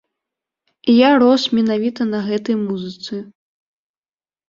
Я 0.93 1.11
рос 1.25 1.43
менавіта 1.59 2.01
на 2.17 2.25
гэтай 2.33 2.61
музыцы. 2.67 3.25